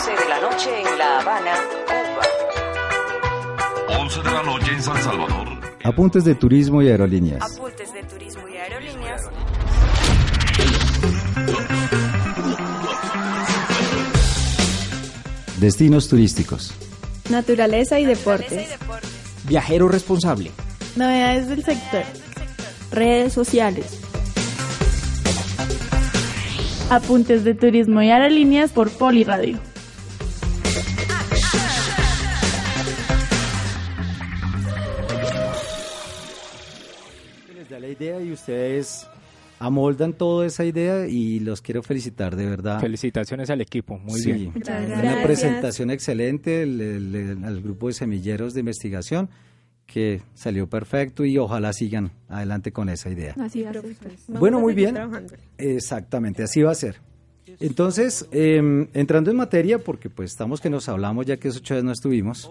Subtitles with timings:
[0.00, 1.52] 11 de la noche en La Habana,
[1.86, 2.22] Cuba.
[4.00, 5.48] 11 de la noche en San Salvador.
[5.84, 7.42] Apuntes de turismo y aerolíneas.
[7.42, 9.20] Apuntes de turismo y aerolíneas.
[15.58, 16.72] Destinos turísticos.
[17.28, 18.70] Naturaleza y deportes.
[19.44, 20.50] Viajero responsable.
[20.96, 22.04] Novedades del sector.
[22.90, 24.00] Redes sociales.
[26.88, 29.69] Apuntes de turismo y aerolíneas por Poliradio.
[37.80, 39.06] La idea y ustedes
[39.58, 42.80] amoldan toda esa idea y los quiero felicitar de verdad.
[42.80, 44.52] Felicitaciones al equipo, muy Sí, bien.
[44.54, 45.24] Muchas Una gracias.
[45.24, 49.28] presentación excelente el- el- el- al grupo de semilleros de investigación
[49.86, 53.34] que salió perfecto y ojalá sigan adelante con esa idea.
[53.40, 53.84] Así va a ser.
[54.28, 54.96] Bueno, muy bien.
[55.58, 56.96] Exactamente, así va a ser.
[57.58, 61.74] Entonces, eh, entrando en materia, porque pues estamos que nos hablamos ya que esos ocho
[61.74, 62.50] días no estuvimos,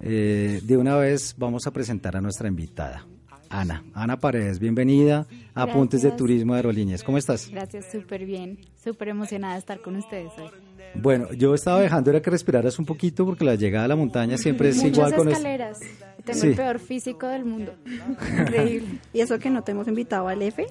[0.00, 3.06] eh, de una vez vamos a presentar a nuestra invitada,
[3.48, 3.84] Ana.
[3.94, 6.10] Ana Paredes, bienvenida a Apuntes de.
[6.10, 7.02] Turismo de Aerolíneas.
[7.02, 7.48] ¿Cómo estás?
[7.50, 8.58] Gracias, súper bien.
[8.82, 10.50] Súper emocionada de estar con ustedes hoy.
[10.94, 14.38] Bueno, yo estaba dejando era que respiraras un poquito porque la llegada a la montaña
[14.38, 15.80] siempre es Muchas igual con es- escaleras.
[16.24, 16.46] Tengo Sí.
[16.48, 17.74] el peor físico del mundo.
[17.86, 18.98] Increíble.
[19.12, 20.66] Y eso que no te hemos invitado al F.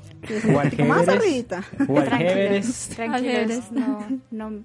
[0.87, 1.63] más arribita.
[2.95, 4.63] Tranquilos, no, no.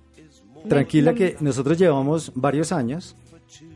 [0.68, 3.16] Tranquila que nosotros llevamos varios años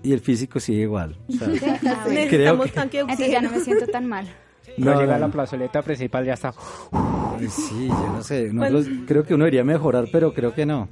[0.03, 1.17] y el físico sigue igual.
[1.28, 2.20] O sea, bueno.
[2.30, 4.27] creo que- tanque de Entonces ya no me siento tan mal.
[4.78, 6.53] No, No, llega a la plazoleta principal, ya está.
[6.91, 8.50] Ay, sí, yo no sé.
[8.53, 10.89] nosotros- creo que uno debería mejorar, pero creo que no.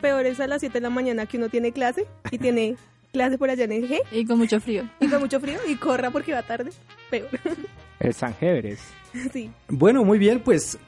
[0.00, 2.76] Peor es a las 7 de la mañana que uno tiene clase y tiene
[3.12, 4.84] clase por allá en el G Y con mucho frío.
[5.00, 6.70] y con mucho frío y corra porque va tarde.
[7.10, 7.28] Peor.
[7.98, 8.82] El San Everest.
[9.32, 9.50] Sí.
[9.68, 10.78] Bueno, muy bien, pues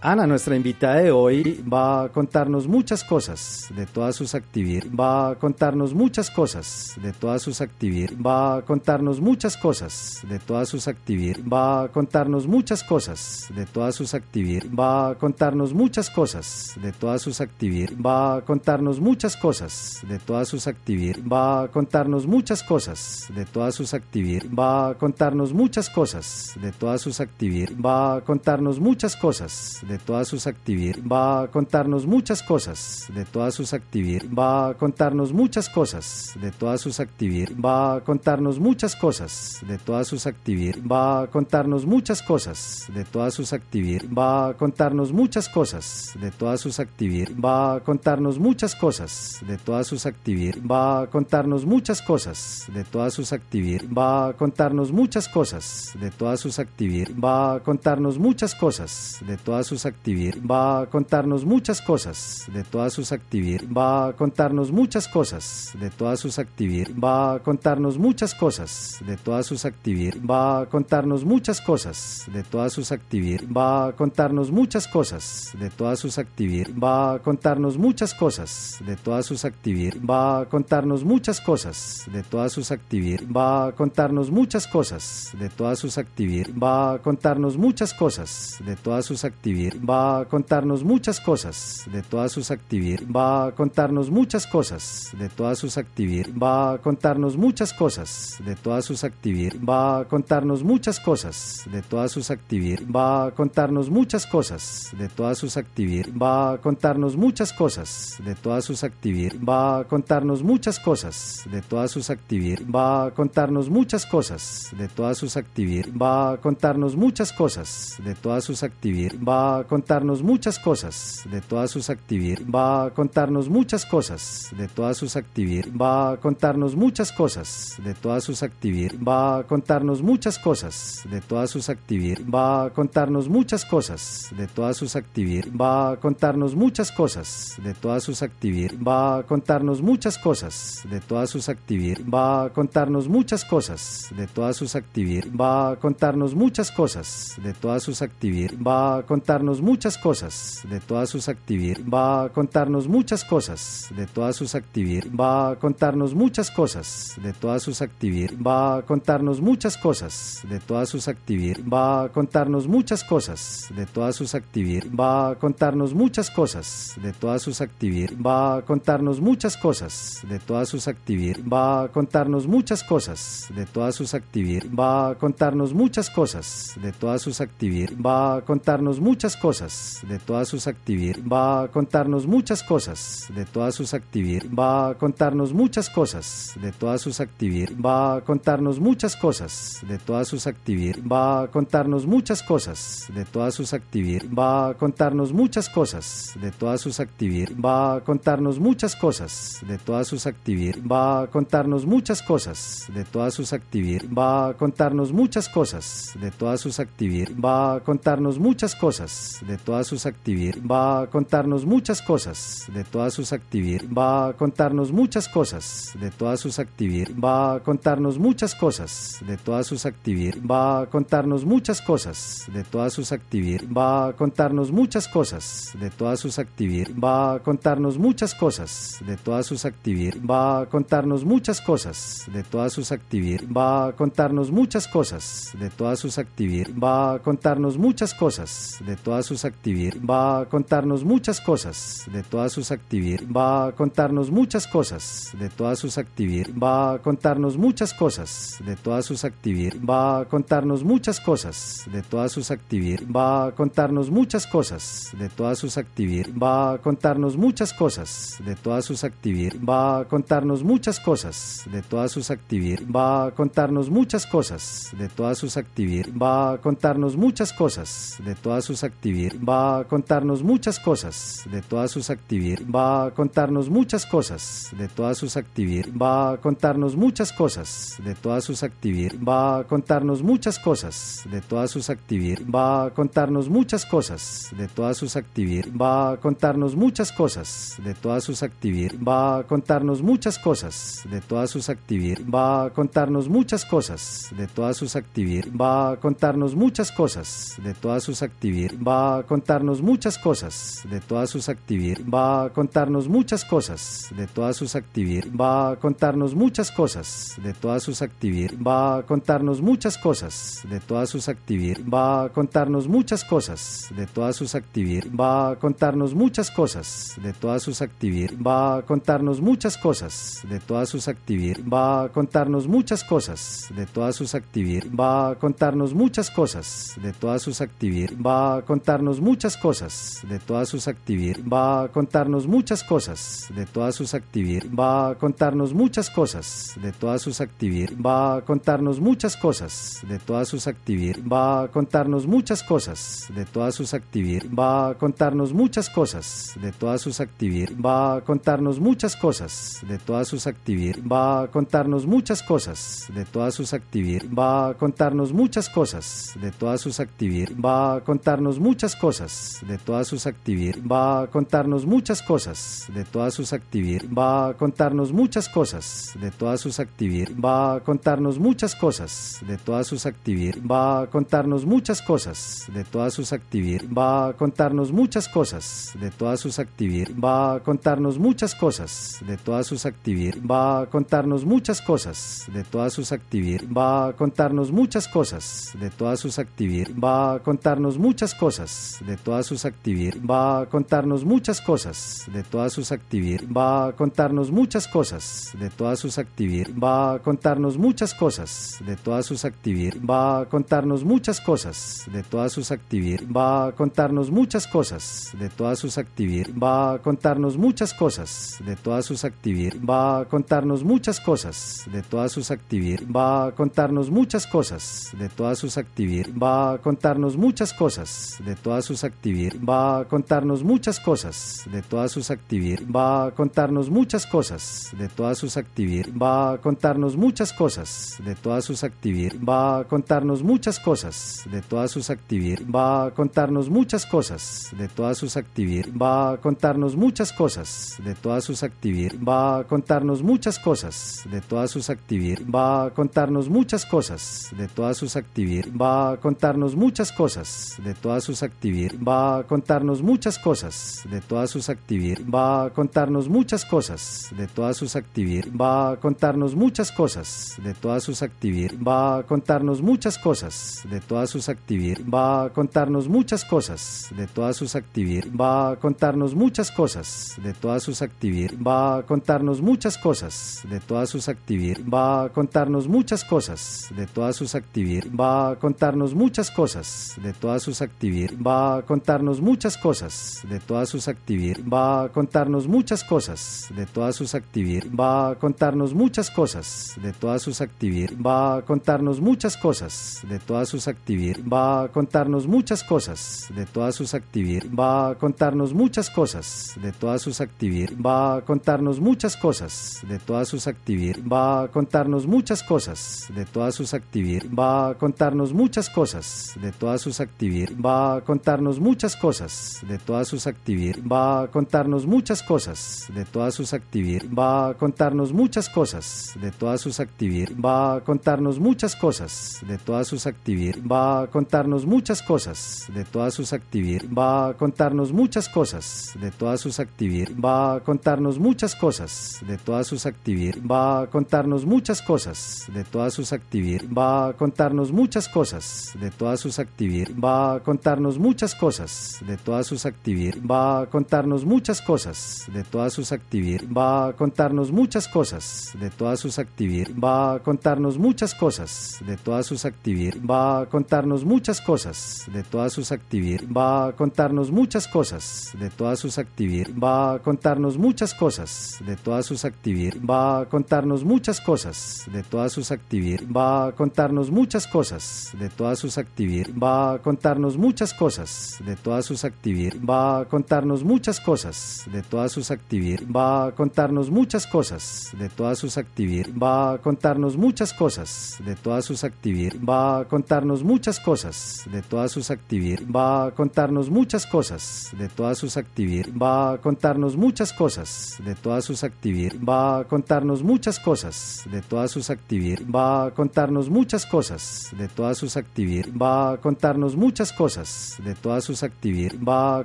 [0.00, 4.88] Ana, nuestra invitada de hoy, va a contarnos muchas cosas de todas sus actividades.
[4.92, 8.16] Va a contarnos muchas cosas de todas sus actividades.
[8.16, 11.42] Va a contarnos muchas cosas de todas sus actividades.
[11.42, 14.70] Va a contarnos muchas cosas de todas sus actividades.
[14.70, 17.98] Va a contarnos muchas cosas de todas sus actividades.
[18.00, 21.24] Va a contarnos muchas cosas de todas sus actividades.
[21.28, 24.48] Va a contarnos muchas cosas de todas sus actividades.
[24.56, 27.74] Va a contarnos muchas cosas de todas sus actividades.
[27.76, 31.02] Va a contarnos muchas cosas de todas sus actividades.
[31.10, 34.28] Va a contarnos muchas cosas de todas sus actividades.
[34.30, 37.56] Va a contarnos muchas cosas de todas sus actividades.
[37.56, 40.82] Va a contarnos muchas cosas de todas sus actividades.
[40.90, 44.10] Va a contarnos muchas cosas de todas sus actividades.
[44.16, 47.34] Va a contarnos muchas cosas de todas sus actividades.
[47.42, 50.60] Va a contarnos muchas cosas de todas sus actividades.
[50.62, 53.88] Va a contarnos muchas cosas de todas sus actividades.
[53.96, 57.14] Va a contarnos muchas cosas de todas sus actividades.
[57.16, 60.42] Va a contarnos muchas cosas de todas sus actividades.
[60.48, 63.68] Va a contarnos muchas cosas de todas sus actividades.
[63.68, 66.94] Va a contarnos muchas cosas de todas sus actividades.
[66.94, 70.20] Va a contarnos muchas cosas de todas sus actividades.
[70.28, 73.48] Va a contarnos muchas cosas de todas sus actividades.
[73.54, 76.74] Va a contarnos muchas cosas de todas sus actividades.
[76.82, 80.00] Va a contarnos muchas cosas de todas sus actividades.
[80.04, 83.26] Va a contarnos muchas cosas de todas sus actividades.
[83.34, 86.54] Va a contarnos muchas cosas de todas sus actividades.
[86.54, 89.67] Va a contarnos muchas cosas de todas sus actividades.
[89.76, 93.06] Va a contarnos muchas cosas de todas sus actividades.
[93.08, 96.32] Va a contarnos muchas cosas de todas sus actividades.
[96.40, 99.60] Va a contarnos muchas cosas de todas sus actividades.
[99.66, 102.86] Va a contarnos muchas cosas de todas sus actividades.
[102.94, 106.14] Va a contarnos muchas cosas de todas sus actividades.
[106.20, 109.38] Va a contarnos muchas cosas de todas sus actividades.
[109.46, 112.66] Va a contarnos muchas cosas de todas sus actividades.
[112.72, 115.92] Va a contarnos muchas cosas de todas sus actividades.
[116.00, 119.18] Va a contarnos muchas cosas de todas sus actividades.
[119.20, 122.44] Va a contarnos muchas cosas de todas sus actividades.
[122.46, 125.72] Va a contarnos muchas cosas de todas sus actividades.
[125.72, 128.98] Va a contarnos muchas cosas de todas sus actividades.
[129.06, 132.24] Va a contarnos muchas cosas de todas sus actividades.
[132.32, 135.52] Va a contarnos muchas cosas de todas sus actividades.
[135.58, 138.78] Va a contarnos muchas cosas de todas sus actividades.
[138.86, 142.04] Va a contarnos muchas cosas de todas sus actividades.
[142.12, 145.32] Va a contarnos muchas cosas de todas sus actividades.
[145.38, 148.58] Va a contarnos muchas cosas de todas sus actividades.
[148.58, 151.82] Va a contarnos muchas cosas de todas sus actividades.
[151.84, 155.10] Va a contarnos muchas cosas de todas sus actividades.
[155.18, 158.38] Va a contarnos muchas cosas de todas sus actividades.
[158.38, 161.64] Va a contarnos muchas cosas de todas sus actividades.
[161.64, 164.92] Va a contarnos muchas cosas de todas sus actividades.
[164.98, 168.16] Va a contarnos muchas cosas de todas sus actividades.
[168.24, 171.42] Va a contarnos muchas cosas de todas sus actividades.
[171.50, 174.70] Va a contarnos muchas cosas de todas sus actividades.
[174.78, 177.96] Va a contarnos muchas cosas de todas sus actividades.
[177.96, 183.44] Va a contarnos muchas cosas de todas sus actividades, va a contarnos muchas cosas de
[183.44, 188.80] todas sus actividades, va a contarnos muchas cosas de todas sus actividades, va a contarnos
[188.80, 194.28] muchas cosas de todas sus actividades, va a contarnos muchas cosas de todas sus actividades,
[194.28, 199.78] va a contarnos muchas cosas de todas sus actividades, va a contarnos muchas cosas de
[199.78, 205.12] todas sus actividades, va a contarnos muchas cosas de todas sus actividades, va a contarnos
[205.12, 210.62] muchas cosas de todas sus actividades, va a contarnos muchas cosas de todas sus actividades,
[210.62, 216.10] va a contarnos muchas cosas de todas sus actividades, va a contarnos muchas cosas de
[216.10, 221.44] todas sus actividades, va a contarnos muchas cosas de todas sus actividades, va a contarnos
[221.44, 226.94] muchas cosas de todas sus actividades, va a contarnos muchas cosas de todas sus actividades,
[226.94, 232.42] va a contarnos muchas cosas de todas sus actividades, va a contarnos muchas cosas de
[232.42, 237.78] todas sus actividades, va a contarnos muchas cosas de todas sus actividades, va a contarnos
[237.78, 243.26] muchas cosas de todas sus actividades, va a contarnos muchas cosas de todas sus actividades,
[243.28, 248.76] va a contarnos muchas cosas de todas sus actividades, va a contarnos muchas cosas de
[248.76, 254.10] todas sus actividades, va a contarnos muchas cosas de todas sus actividades, va a contarnos
[254.10, 259.60] muchas cosas de todas sus actividades, va a contarnos muchas cosas de todas sus actividades,
[259.64, 265.08] va a contarnos muchas cosas de todas sus actividades, va a contarnos muchas cosas de
[265.08, 270.42] todas sus actividades, va a contarnos muchas cosas de todas sus actividades, va a contarnos
[270.42, 275.92] muchas cosas de todas sus actividades, va a contarnos muchas cosas de todas sus actividades,
[275.92, 281.40] va a contarnos muchas cosas de todas sus actividades, va a contarnos muchas cosas de
[281.40, 286.74] todas sus actividades, va a contarnos muchas cosas de todas sus actividades, va a contarnos
[286.74, 292.24] muchas cosas de todas sus actividades, va a contarnos muchas cosas de todas sus actividades,
[292.24, 297.74] va a contarnos muchas cosas de todas sus actividades, va a contarnos muchas cosas de
[297.74, 303.08] todas sus actividades, va a contarnos muchas cosas de todas sus actividades, va a contarnos
[303.08, 308.58] muchas cosas de todas sus actividades, va a contarnos muchas cosas de todas sus actividades,
[308.58, 314.06] va a contarnos muchas cosas de todas sus actividades, va a contarnos muchas cosas de
[314.06, 319.40] todas sus actividades, va a contarnos muchas cosas de todas sus actividades, va a contarnos
[319.40, 324.90] muchas cosas de todas sus actividades, va a contarnos muchas cosas de todas sus actividades,
[324.98, 330.38] va a contarnos muchas cosas de todas sus actividades, va a contarnos muchas cosas de
[330.38, 335.74] todas sus actividades, va a contarnos muchas cosas de todas sus actividades, va a contarnos
[335.74, 341.24] muchas cosas de todas sus actividades, va a contarnos muchas cosas de todas sus actividades,
[341.24, 346.70] va a contarnos muchas cosas de todas sus actividades, va a contarnos muchas cosas de
[346.70, 352.06] todas sus actividades, va a contarnos muchas cosas de todas sus actividades, va a contarnos
[352.06, 357.56] muchas cosas de todas sus actividades, va a contarnos muchas cosas de todas sus actividades,
[357.56, 363.02] va a contarnos muchas cosas de todas sus actividades, va a contarnos muchas cosas de
[363.02, 368.38] todas sus actividades, va a contarnos muchas cosas de todas sus actividades, va a contarnos
[368.38, 373.88] muchas cosas de todas sus actividades, va a contarnos muchas cosas de todas sus actividades,
[373.88, 379.38] va a contarnos muchas cosas de todas sus actividades, va a contarnos muchas cosas de
[379.38, 384.70] todas sus actividades, va a contarnos muchas cosas de todas sus actividades, va a contarnos
[384.70, 390.20] muchas cosas de todas sus actividades, va a contarnos muchas cosas de todas sus actividades,
[390.20, 395.70] va a contarnos muchas cosas de todas sus actividades, va a contarnos muchas cosas de
[395.70, 401.04] todas sus actividades, va a contarnos muchas cosas de todas sus actividades, va a contarnos
[401.04, 406.52] muchas cosas de todas sus actividades, va a contarnos muchas cosas de todas sus actividades,
[406.52, 412.02] va a contarnos muchas cosas de todas sus actividades, va a contarnos muchas cosas de
[412.02, 417.36] todas sus actividades, va a contarnos muchas cosas de todas sus actividades, va a contarnos
[417.36, 422.86] muchas cosas de todas sus actividades, va a contarnos muchas cosas de todas sus actividades,
[422.88, 428.34] va a contarnos muchas cosas de todas sus actividades, va a contarnos muchas cosas de
[428.34, 433.68] todas sus actividades, va a contarnos muchas cosas de todas sus actividades, va a contarnos
[433.68, 439.20] muchas cosas de todas sus actividades, va a contarnos muchas cosas de todas sus actividades,
[439.20, 444.68] va a contarnos muchas cosas de todas sus actividades, va a contarnos muchas cosas de
[444.68, 450.02] todas sus actividades, va a contarnos muchas cosas de todas sus actividades, va a contarnos
[450.02, 455.52] muchas cosas de todas sus actividades, va a contarnos muchas cosas de todas sus actividades,
[455.52, 461.00] va a contarnos muchas cosas de todas sus actividades, va a contarnos muchas cosas de
[461.00, 466.34] todas sus actividades, va a contarnos muchas cosas de todas sus actividades, va a contarnos
[466.34, 471.82] muchas cosas de todas sus actividades, va a contarnos muchas cosas de todas sus actividades,
[471.84, 477.32] va a contarnos muchas cosas de todas sus actividades, va a contarnos muchas cosas de
[477.32, 482.66] todas sus actividades, va a contarnos muchas cosas de todas sus actividades, va a contarnos
[482.66, 488.16] muchas cosas de todas sus actividades, va a contarnos muchas cosas de todas sus actividades,
[488.18, 493.64] va a contarnos muchas cosas de todas sus actividades, va a contarnos muchas cosas de
[493.66, 499.00] todas sus actividades, va a contarnos muchas cosas de todas sus actividades, va a contarnos
[499.00, 504.50] muchas cosas de todas sus actividades, va a contarnos muchas cosas de todas sus actividades,
[504.50, 509.98] va a contarnos muchas cosas de todas sus actividades, va a contarnos muchas cosas de
[509.98, 515.32] todas sus actividades, va a contarnos muchas cosas de todas sus actividades, va a contarnos
[515.32, 520.82] muchas cosas de todas sus actividades, va a contarnos muchas cosas de todas sus actividades,
[520.82, 526.30] va a contarnos muchas cosas de todas sus actividades, va a contarnos muchas cosas de
[526.30, 531.64] todas sus actividades, va a contarnos muchas cosas de todas sus actividades, va a contarnos
[531.64, 537.14] muchas cosas de todas sus actividades, va a contarnos muchas cosas de todas sus actividades,
[537.14, 537.60] va a
[537.98, 543.10] contarnos muchas cosas de todas sus actividades, va a contarnos muchas cosas de todas sus
[543.10, 549.00] actividades, va a contarnos muchas cosas de todas sus actividades, va a contarnos muchas cosas
[549.04, 553.92] de todas sus actividades, va a contarnos muchas cosas de todas sus actividades, va a
[553.92, 559.44] contarnos muchas cosas de todas sus actividades, va a contarnos muchas cosas de todas sus
[559.44, 565.32] actividades, va a contarnos muchas cosas de todas sus actividades, va a contarnos muchas cosas
[565.36, 570.24] de todas sus actividades, va a contarnos muchas cosas de todas sus actividades, va a
[570.24, 575.78] contarnos muchas cosas de todas sus actividades, va a contarnos muchas cosas de todas sus
[575.78, 581.64] actividades, va a contarnos muchas cosas de todas sus actividades, va a contarnos muchas cosas
[581.70, 586.58] de todas sus actividades, va a contarnos muchas cosas de todas sus actividades, va a
[586.58, 592.10] contarnos muchas cosas de todas sus actividades, va a contarnos muchas cosas de todas sus
[592.10, 597.77] actividades, va a contarnos muchas cosas de todas sus actividades, va a contarnos muchas cosas
[598.04, 599.64] de todas sus actividades, va a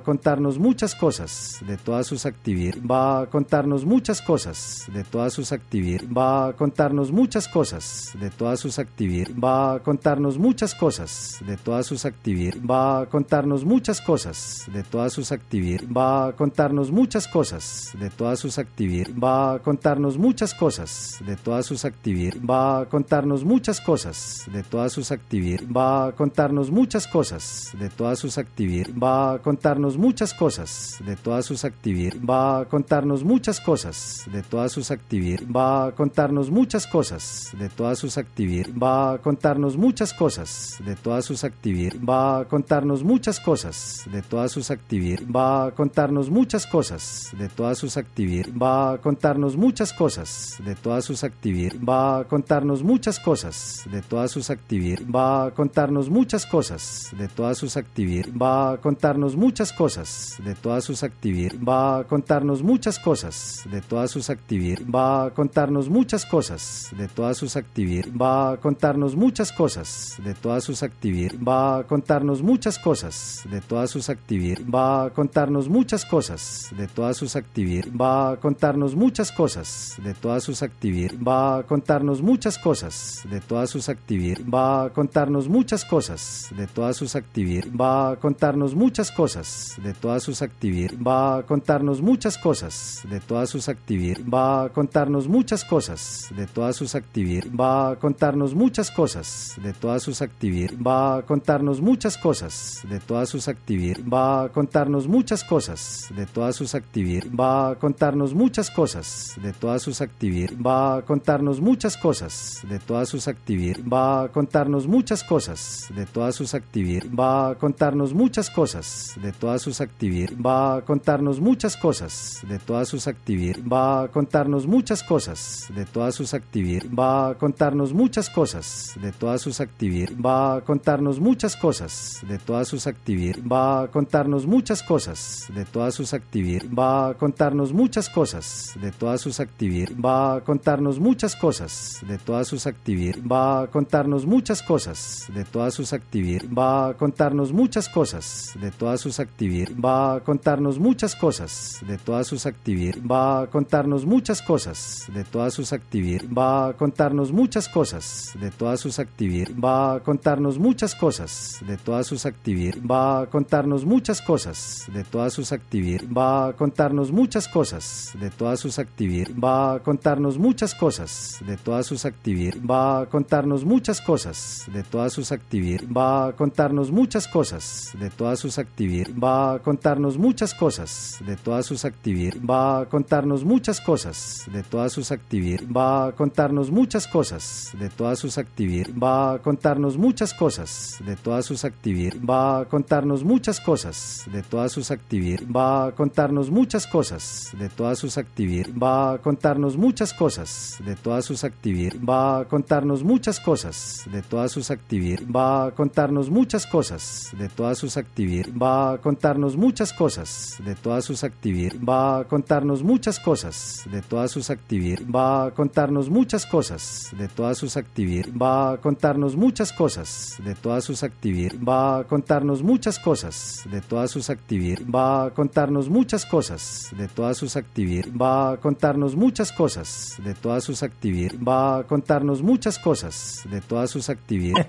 [0.00, 5.52] contarnos muchas cosas de todas sus actividades, va a contarnos muchas cosas de todas sus
[5.52, 11.38] actividades, va a contarnos muchas cosas de todas sus actividades, va a contarnos muchas cosas
[11.46, 16.32] de todas sus actividades, va a contarnos muchas cosas de todas sus actividades, va a
[16.32, 21.84] contarnos muchas cosas de todas sus actividades, va a contarnos muchas cosas de todas sus
[21.84, 27.70] actividades, va a contarnos muchas cosas de todas sus actividades, va a contarnos muchas cosas
[27.78, 32.64] de todas sus actividades, va a contarnos muchas cosas de todas sus actividades, va a
[32.66, 38.18] contarnos muchas cosas de todas sus actividades, va a contarnos muchas cosas de todas sus
[38.18, 44.04] actividades, va a contarnos muchas cosas de todas sus actividades, va a contarnos muchas cosas
[44.12, 48.98] de todas sus actividades, va a contarnos muchas cosas de todas sus actividades, va a
[48.98, 54.50] contarnos muchas cosas de todas sus actividades, va a contarnos muchas cosas de todas sus
[54.50, 57.93] actividades, va a contarnos muchas cosas de todas sus actividades,
[58.40, 63.80] va a contarnos muchas cosas de todas sus actividades, va a contarnos muchas cosas de
[63.80, 69.14] todas sus actividades, va a contarnos muchas cosas de todas sus actividades, va a contarnos
[69.16, 74.66] muchas cosas de todas sus actividades, va a contarnos muchas cosas de todas sus actividades,
[74.66, 80.14] va a contarnos muchas cosas de todas sus actividades, va a contarnos muchas cosas de
[80.14, 85.48] todas sus actividades, va a contarnos muchas cosas de todas sus actividades, va a contarnos
[85.48, 90.98] muchas cosas de todas sus actividades, va a contarnos muchas cosas de todas sus actividades,
[91.06, 96.46] va a contarnos muchas cosas de todas sus actividades, va a contarnos muchas cosas de
[96.46, 101.80] todas sus actividades, va a contarnos muchas cosas de todas sus actividades, va a contarnos
[101.80, 107.34] muchas cosas de todas sus actividades, va a contarnos muchas cosas de todas sus actividades,
[107.34, 112.78] va a contarnos muchas cosas de todas sus actividades, va a contarnos muchas cosas de
[112.78, 118.14] todas sus actividades, va a contarnos muchas cosas de todas sus actividades, va a contarnos
[118.14, 123.64] muchas cosas de todas sus actividades, va a contarnos muchas cosas de todas sus actividades,
[123.64, 129.10] va a contarnos muchas cosas de todas sus actividades, va a contarnos muchas cosas de
[129.10, 134.46] todas sus actividades, va a contarnos muchas cosas de todas sus actividades, va a contarnos
[134.46, 139.96] muchas cosas de todas sus actividades, va a contarnos muchas cosas de todas sus actividades,
[140.00, 145.44] va a contarnos muchas cosas de todas sus actividades, va a contarnos muchas cosas de
[145.44, 150.78] todas sus actividades, va a contarnos muchas cosas de todas sus actividades, va a contarnos
[150.78, 156.28] muchas cosas de todas sus actividades, va a contarnos muchas cosas de todas sus actividades,
[156.28, 161.78] va a contarnos muchas cosas de todas sus actividades, va a contarnos muchas cosas de
[161.78, 167.10] todas sus actividades, va a contarnos muchas cosas de todas sus actividades, va a contarnos
[167.12, 172.60] muchas cosas de todas sus actividades, va a contarnos muchas cosas de todas sus actividades,
[172.60, 177.92] va a contarnos muchas cosas de todas sus actividades, va a contarnos muchas cosas cosas
[178.00, 179.14] de todas sus actividades.
[179.22, 182.40] Va a contarnos muchas cosas de todas sus actividades.
[182.40, 185.68] Va a contarnos muchas cosas de todas sus actividades.
[185.68, 188.94] Va a contarnos muchas cosas de todas sus actividades.
[188.96, 192.18] Va a contarnos muchas cosas de todas sus actividades.
[192.26, 195.46] Va a contarnos muchas cosas de todas sus actividades.
[195.52, 198.72] Va a contarnos muchas cosas de todas sus actividades.
[198.82, 202.00] Va a contarnos muchas cosas de todas sus actividades.
[202.08, 205.26] Va a contarnos muchas cosas de todas sus actividades.
[205.28, 208.52] Va a contarnos muchas cosas de todas sus actividades.
[208.54, 211.78] Va a contarnos muchas cosas de todas sus actividades.
[211.80, 215.06] Va a contarnos muchas cosas de todas sus actividades.
[215.06, 218.32] Va a contarnos muchas cosas de todas sus actividades.
[218.40, 221.58] Va a contarnos muchas cosas de todas sus actividades.
[221.66, 224.86] Va a contarnos muchas cosas de todas sus actividades.
[224.92, 228.12] Va a contarnos muchas cosas de todas sus actividades.
[228.14, 231.38] Va a contarnos muchas cosas de todas sus actividades.
[231.40, 234.62] Va a contarnos muchas cosas de todas sus actividades.